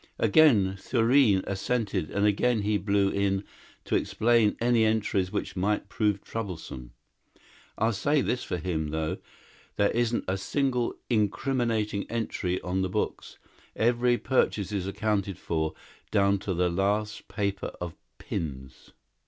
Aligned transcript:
Again 0.17 0.77
Thurene 0.77 1.43
assented 1.45 2.09
and 2.09 2.25
again 2.25 2.63
he 2.63 2.79
blew 2.79 3.09
in, 3.09 3.43
'to 3.85 3.95
explain 3.95 4.57
any 4.59 4.83
entries 4.83 5.31
which 5.31 5.55
might 5.55 5.89
prove 5.89 6.23
troublesome.' 6.23 6.93
I'll 7.77 7.93
say 7.93 8.21
this 8.21 8.43
for 8.43 8.57
him, 8.57 8.87
though 8.87 9.19
there 9.75 9.91
isn't 9.91 10.25
a 10.27 10.39
single 10.39 10.95
incriminating 11.07 12.09
entry 12.09 12.59
on 12.61 12.81
the 12.81 12.89
books. 12.89 13.37
Every 13.75 14.17
purchase 14.17 14.71
is 14.71 14.87
accounted 14.87 15.37
for, 15.37 15.75
down 16.09 16.39
to 16.39 16.55
the 16.55 16.71
last 16.71 17.27
paper 17.27 17.67
of 17.79 17.93
pins. 18.17 18.93